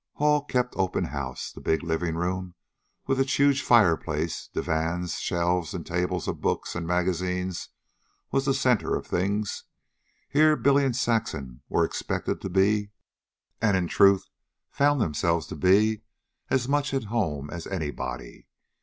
[0.13, 1.51] Hall kept open house.
[1.51, 2.55] The big living room,
[3.05, 7.69] with its huge fireplace, divans, shelves and tables of books and magazines,
[8.31, 9.65] was the center of things.
[10.27, 12.89] Here, Billy and Saxon were expected to be,
[13.61, 14.25] and in truth
[14.71, 16.01] found themselves to be,
[16.49, 18.47] as much at home as anybody.